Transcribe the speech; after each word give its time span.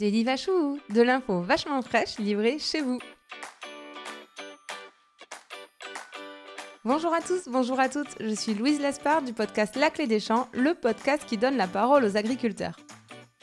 Vachou, 0.00 0.78
de 0.88 1.02
l'info 1.02 1.42
vachement 1.42 1.82
fraîche 1.82 2.18
livrée 2.18 2.58
chez 2.58 2.80
vous. 2.80 2.98
Bonjour 6.86 7.12
à 7.12 7.20
tous, 7.20 7.48
bonjour 7.48 7.78
à 7.78 7.90
toutes, 7.90 8.16
je 8.18 8.34
suis 8.34 8.54
Louise 8.54 8.80
Lespard 8.80 9.20
du 9.20 9.34
podcast 9.34 9.76
La 9.76 9.90
Clé 9.90 10.06
des 10.06 10.18
Champs, 10.18 10.48
le 10.54 10.72
podcast 10.72 11.24
qui 11.26 11.36
donne 11.36 11.58
la 11.58 11.66
parole 11.66 12.04
aux 12.04 12.16
agriculteurs. 12.16 12.80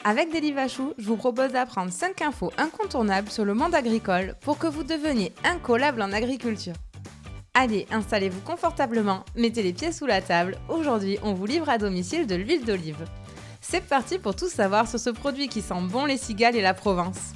Avec 0.02 0.32
Daily 0.32 0.50
Vachou, 0.50 0.94
je 0.98 1.06
vous 1.06 1.16
propose 1.16 1.52
d'apprendre 1.52 1.92
5 1.92 2.22
infos 2.22 2.50
incontournables 2.58 3.30
sur 3.30 3.44
le 3.44 3.54
monde 3.54 3.76
agricole 3.76 4.34
pour 4.40 4.58
que 4.58 4.66
vous 4.66 4.82
deveniez 4.82 5.32
incollable 5.44 6.02
en 6.02 6.12
agriculture. 6.12 6.74
Allez, 7.54 7.86
installez-vous 7.92 8.40
confortablement, 8.40 9.24
mettez 9.36 9.62
les 9.62 9.72
pieds 9.72 9.92
sous 9.92 10.06
la 10.06 10.22
table. 10.22 10.58
Aujourd'hui, 10.68 11.18
on 11.22 11.34
vous 11.34 11.46
livre 11.46 11.68
à 11.68 11.78
domicile 11.78 12.26
de 12.26 12.34
l'huile 12.34 12.64
d'olive. 12.64 13.04
C'est 13.70 13.86
parti 13.86 14.18
pour 14.18 14.34
tout 14.34 14.48
savoir 14.48 14.88
sur 14.88 14.98
ce 14.98 15.10
produit 15.10 15.48
qui 15.48 15.60
sent 15.60 15.82
bon 15.90 16.06
les 16.06 16.16
cigales 16.16 16.56
et 16.56 16.62
la 16.62 16.72
Provence. 16.72 17.34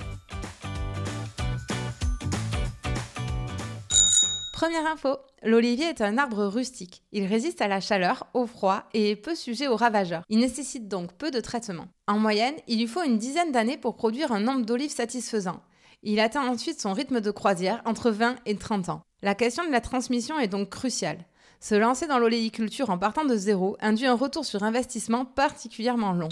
Première 4.54 4.86
info, 4.90 5.18
l'olivier 5.42 5.90
est 5.90 6.00
un 6.00 6.16
arbre 6.16 6.46
rustique. 6.46 7.02
Il 7.12 7.26
résiste 7.26 7.60
à 7.60 7.68
la 7.68 7.80
chaleur, 7.80 8.28
au 8.32 8.46
froid 8.46 8.84
et 8.94 9.10
est 9.10 9.16
peu 9.16 9.34
sujet 9.34 9.68
aux 9.68 9.76
ravageurs. 9.76 10.22
Il 10.30 10.38
nécessite 10.38 10.88
donc 10.88 11.12
peu 11.12 11.30
de 11.30 11.40
traitement. 11.40 11.88
En 12.06 12.18
moyenne, 12.18 12.54
il 12.66 12.78
lui 12.78 12.86
faut 12.86 13.02
une 13.02 13.18
dizaine 13.18 13.52
d'années 13.52 13.76
pour 13.76 13.96
produire 13.96 14.32
un 14.32 14.40
nombre 14.40 14.64
d'olives 14.64 14.90
satisfaisant. 14.90 15.60
Il 16.02 16.18
atteint 16.18 16.48
ensuite 16.48 16.80
son 16.80 16.94
rythme 16.94 17.20
de 17.20 17.30
croisière 17.30 17.82
entre 17.84 18.10
20 18.10 18.36
et 18.46 18.56
30 18.56 18.88
ans. 18.88 19.02
La 19.20 19.34
question 19.34 19.66
de 19.66 19.70
la 19.70 19.82
transmission 19.82 20.38
est 20.38 20.48
donc 20.48 20.70
cruciale. 20.70 21.26
Se 21.62 21.76
lancer 21.76 22.08
dans 22.08 22.18
l'oléiculture 22.18 22.90
en 22.90 22.98
partant 22.98 23.24
de 23.24 23.36
zéro 23.36 23.76
induit 23.80 24.06
un 24.06 24.16
retour 24.16 24.44
sur 24.44 24.64
investissement 24.64 25.24
particulièrement 25.24 26.12
long. 26.12 26.28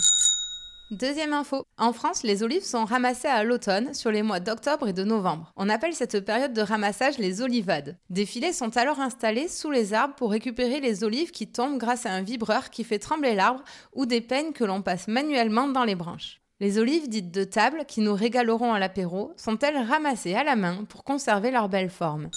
Deuxième 0.91 1.33
info. 1.33 1.63
En 1.79 1.93
France, 1.93 2.25
les 2.25 2.43
olives 2.43 2.65
sont 2.65 2.85
ramassées 2.85 3.29
à 3.29 3.45
l'automne 3.45 3.95
sur 3.95 4.11
les 4.11 4.25
mois 4.25 4.41
d'octobre 4.41 4.89
et 4.89 4.93
de 4.93 5.05
novembre. 5.05 5.53
On 5.55 5.69
appelle 5.69 5.95
cette 5.95 6.25
période 6.25 6.53
de 6.53 6.63
ramassage 6.63 7.19
les 7.19 7.43
olivades. 7.43 7.97
Des 8.11 8.27
filets 8.27 8.53
sont 8.53 8.77
alors 8.77 8.99
installés 8.99 9.47
sous 9.47 9.71
les 9.71 9.95
arbres 9.95 10.17
pour 10.17 10.33
récupérer 10.33 10.81
les 10.81 11.05
olives 11.05 11.31
qui 11.31 11.47
tombent 11.47 11.79
grâce 11.79 12.07
à 12.07 12.11
un 12.11 12.23
vibreur 12.23 12.69
qui 12.71 12.83
fait 12.83 12.99
trembler 12.99 13.37
l'arbre 13.37 13.63
ou 13.95 14.07
des 14.07 14.21
peignes 14.21 14.53
que 14.53 14.65
l'on 14.65 14.83
passe 14.83 15.07
manuellement 15.07 15.69
dans 15.69 15.85
les 15.85 15.95
branches. 15.95 16.41
Les 16.59 16.77
olives 16.81 17.09
dites 17.09 17.31
de 17.31 17.45
table, 17.45 17.85
qui 17.87 18.01
nous 18.01 18.15
régaleront 18.15 18.75
à 18.75 18.81
l'apéro, 18.81 19.33
sont-elles 19.37 19.79
ramassées 19.79 20.35
à 20.35 20.43
la 20.43 20.57
main 20.57 20.85
pour 20.89 21.05
conserver 21.05 21.53
leur 21.53 21.69
belle 21.69 21.89
forme? 21.89 22.31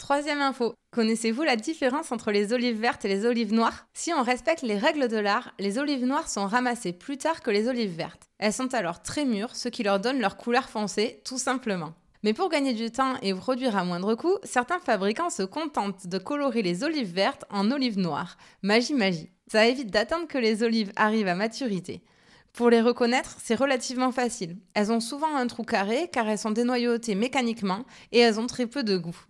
Troisième 0.00 0.40
info. 0.40 0.72
Connaissez-vous 0.92 1.42
la 1.42 1.56
différence 1.56 2.10
entre 2.10 2.32
les 2.32 2.54
olives 2.54 2.80
vertes 2.80 3.04
et 3.04 3.08
les 3.08 3.26
olives 3.26 3.52
noires? 3.52 3.86
Si 3.92 4.14
on 4.14 4.22
respecte 4.22 4.62
les 4.62 4.78
règles 4.78 5.08
de 5.08 5.18
l'art, 5.18 5.52
les 5.58 5.76
olives 5.76 6.06
noires 6.06 6.30
sont 6.30 6.46
ramassées 6.46 6.94
plus 6.94 7.18
tard 7.18 7.42
que 7.42 7.50
les 7.50 7.68
olives 7.68 7.94
vertes. 7.94 8.22
Elles 8.38 8.54
sont 8.54 8.72
alors 8.72 9.02
très 9.02 9.26
mûres, 9.26 9.54
ce 9.54 9.68
qui 9.68 9.82
leur 9.82 10.00
donne 10.00 10.18
leur 10.18 10.38
couleur 10.38 10.70
foncée, 10.70 11.20
tout 11.26 11.36
simplement. 11.36 11.92
Mais 12.22 12.32
pour 12.32 12.48
gagner 12.48 12.72
du 12.72 12.90
temps 12.90 13.16
et 13.20 13.34
produire 13.34 13.76
à 13.76 13.84
moindre 13.84 14.14
coût, 14.14 14.38
certains 14.42 14.80
fabricants 14.80 15.28
se 15.28 15.42
contentent 15.42 16.06
de 16.06 16.18
colorer 16.18 16.62
les 16.62 16.82
olives 16.82 17.12
vertes 17.12 17.44
en 17.50 17.70
olives 17.70 17.98
noires. 17.98 18.38
Magie, 18.62 18.94
magie. 18.94 19.30
Ça 19.52 19.66
évite 19.66 19.90
d'attendre 19.90 20.26
que 20.26 20.38
les 20.38 20.62
olives 20.62 20.92
arrivent 20.96 21.28
à 21.28 21.34
maturité. 21.34 22.02
Pour 22.54 22.70
les 22.70 22.80
reconnaître, 22.80 23.36
c'est 23.44 23.54
relativement 23.54 24.12
facile. 24.12 24.56
Elles 24.74 24.90
ont 24.90 25.00
souvent 25.00 25.36
un 25.36 25.46
trou 25.46 25.62
carré 25.62 26.08
car 26.10 26.26
elles 26.26 26.38
sont 26.38 26.52
dénoyautées 26.52 27.14
mécaniquement 27.14 27.84
et 28.12 28.18
elles 28.20 28.40
ont 28.40 28.46
très 28.46 28.66
peu 28.66 28.82
de 28.82 28.96
goût. 28.96 29.26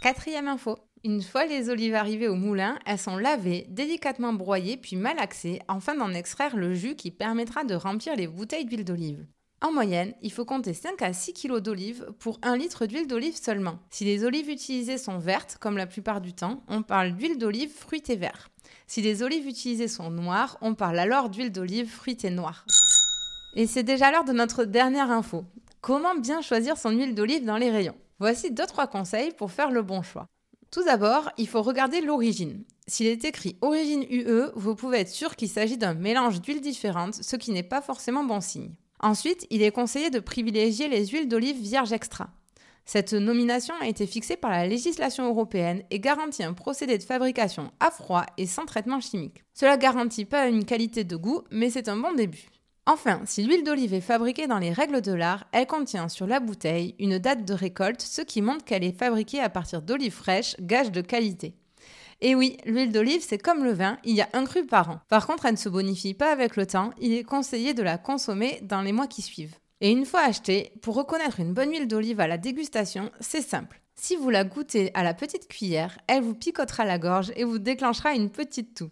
Quatrième 0.00 0.46
info. 0.46 0.78
Une 1.02 1.22
fois 1.22 1.44
les 1.46 1.70
olives 1.70 1.96
arrivées 1.96 2.28
au 2.28 2.36
moulin, 2.36 2.78
elles 2.86 3.00
sont 3.00 3.16
lavées, 3.16 3.66
délicatement 3.68 4.32
broyées 4.32 4.76
puis 4.76 4.94
malaxées 4.94 5.60
afin 5.66 5.96
d'en 5.96 6.14
extraire 6.14 6.56
le 6.56 6.72
jus 6.72 6.94
qui 6.94 7.10
permettra 7.10 7.64
de 7.64 7.74
remplir 7.74 8.14
les 8.14 8.28
bouteilles 8.28 8.64
d'huile 8.64 8.84
d'olive. 8.84 9.26
En 9.60 9.72
moyenne, 9.72 10.14
il 10.22 10.30
faut 10.30 10.44
compter 10.44 10.72
5 10.72 11.02
à 11.02 11.12
6 11.12 11.32
kg 11.32 11.58
d'olive 11.58 12.06
pour 12.20 12.38
1 12.42 12.56
litre 12.56 12.86
d'huile 12.86 13.08
d'olive 13.08 13.34
seulement. 13.34 13.80
Si 13.90 14.04
les 14.04 14.22
olives 14.22 14.48
utilisées 14.48 14.98
sont 14.98 15.18
vertes, 15.18 15.56
comme 15.60 15.76
la 15.76 15.88
plupart 15.88 16.20
du 16.20 16.32
temps, 16.32 16.62
on 16.68 16.82
parle 16.82 17.16
d'huile 17.16 17.36
d'olive 17.36 17.72
fruitée 17.74 18.14
vert. 18.14 18.50
Si 18.86 19.02
les 19.02 19.24
olives 19.24 19.48
utilisées 19.48 19.88
sont 19.88 20.12
noires, 20.12 20.58
on 20.60 20.74
parle 20.74 21.00
alors 21.00 21.28
d'huile 21.28 21.50
d'olive 21.50 21.90
fruitée 21.90 22.30
noire. 22.30 22.64
Et 23.56 23.66
c'est 23.66 23.82
déjà 23.82 24.12
l'heure 24.12 24.24
de 24.24 24.32
notre 24.32 24.64
dernière 24.64 25.10
info. 25.10 25.44
Comment 25.80 26.14
bien 26.14 26.40
choisir 26.40 26.76
son 26.76 26.90
huile 26.90 27.16
d'olive 27.16 27.44
dans 27.44 27.56
les 27.56 27.72
rayons? 27.72 27.96
Voici 28.20 28.50
2-3 28.50 28.88
conseils 28.88 29.32
pour 29.32 29.52
faire 29.52 29.70
le 29.70 29.82
bon 29.82 30.02
choix. 30.02 30.26
Tout 30.70 30.84
d'abord, 30.84 31.30
il 31.38 31.48
faut 31.48 31.62
regarder 31.62 32.00
l'origine. 32.00 32.64
S'il 32.86 33.06
est 33.06 33.24
écrit 33.24 33.56
origine 33.62 34.04
UE, 34.10 34.50
vous 34.56 34.74
pouvez 34.74 34.98
être 34.98 35.08
sûr 35.08 35.36
qu'il 35.36 35.48
s'agit 35.48 35.78
d'un 35.78 35.94
mélange 35.94 36.40
d'huiles 36.40 36.60
différentes, 36.60 37.14
ce 37.14 37.36
qui 37.36 37.52
n'est 37.52 37.62
pas 37.62 37.80
forcément 37.80 38.24
bon 38.24 38.40
signe. 38.40 38.74
Ensuite, 39.00 39.46
il 39.50 39.62
est 39.62 39.70
conseillé 39.70 40.10
de 40.10 40.18
privilégier 40.18 40.88
les 40.88 41.06
huiles 41.06 41.28
d'olive 41.28 41.60
vierge 41.60 41.92
extra. 41.92 42.30
Cette 42.84 43.12
nomination 43.12 43.74
a 43.80 43.86
été 43.86 44.06
fixée 44.06 44.36
par 44.36 44.50
la 44.50 44.66
législation 44.66 45.28
européenne 45.28 45.82
et 45.90 46.00
garantit 46.00 46.42
un 46.42 46.54
procédé 46.54 46.98
de 46.98 47.02
fabrication 47.02 47.70
à 47.80 47.90
froid 47.90 48.24
et 48.36 48.46
sans 48.46 48.64
traitement 48.64 48.98
chimique. 48.98 49.44
Cela 49.54 49.76
garantit 49.76 50.24
pas 50.24 50.48
une 50.48 50.64
qualité 50.64 51.04
de 51.04 51.14
goût, 51.14 51.42
mais 51.50 51.70
c'est 51.70 51.88
un 51.88 51.98
bon 51.98 52.14
début. 52.14 52.48
Enfin, 52.90 53.20
si 53.26 53.42
l'huile 53.42 53.64
d'olive 53.64 53.92
est 53.92 54.00
fabriquée 54.00 54.46
dans 54.46 54.58
les 54.58 54.72
règles 54.72 55.02
de 55.02 55.12
l'art, 55.12 55.44
elle 55.52 55.66
contient 55.66 56.08
sur 56.08 56.26
la 56.26 56.40
bouteille 56.40 56.94
une 56.98 57.18
date 57.18 57.44
de 57.44 57.52
récolte, 57.52 58.00
ce 58.00 58.22
qui 58.22 58.40
montre 58.40 58.64
qu'elle 58.64 58.82
est 58.82 58.98
fabriquée 58.98 59.40
à 59.40 59.50
partir 59.50 59.82
d'olives 59.82 60.14
fraîches, 60.14 60.56
gage 60.58 60.90
de 60.90 61.02
qualité. 61.02 61.52
Et 62.22 62.34
oui, 62.34 62.56
l'huile 62.64 62.90
d'olive, 62.90 63.22
c'est 63.22 63.36
comme 63.36 63.62
le 63.62 63.74
vin, 63.74 63.98
il 64.04 64.14
y 64.14 64.22
a 64.22 64.28
un 64.32 64.46
cru 64.46 64.64
par 64.64 64.88
an. 64.88 65.00
Par 65.10 65.26
contre, 65.26 65.44
elle 65.44 65.52
ne 65.52 65.58
se 65.58 65.68
bonifie 65.68 66.14
pas 66.14 66.32
avec 66.32 66.56
le 66.56 66.64
temps, 66.64 66.94
il 66.98 67.12
est 67.12 67.24
conseillé 67.24 67.74
de 67.74 67.82
la 67.82 67.98
consommer 67.98 68.58
dans 68.62 68.80
les 68.80 68.92
mois 68.92 69.06
qui 69.06 69.20
suivent. 69.20 69.56
Et 69.82 69.90
une 69.90 70.06
fois 70.06 70.20
achetée, 70.20 70.72
pour 70.80 70.94
reconnaître 70.94 71.40
une 71.40 71.52
bonne 71.52 71.70
huile 71.70 71.88
d'olive 71.88 72.20
à 72.20 72.26
la 72.26 72.38
dégustation, 72.38 73.10
c'est 73.20 73.42
simple. 73.42 73.82
Si 73.96 74.16
vous 74.16 74.30
la 74.30 74.44
goûtez 74.44 74.92
à 74.94 75.02
la 75.02 75.12
petite 75.12 75.46
cuillère, 75.46 75.98
elle 76.06 76.22
vous 76.22 76.34
picotera 76.34 76.86
la 76.86 76.98
gorge 76.98 77.32
et 77.36 77.44
vous 77.44 77.58
déclenchera 77.58 78.14
une 78.14 78.30
petite 78.30 78.72
toux. 78.76 78.90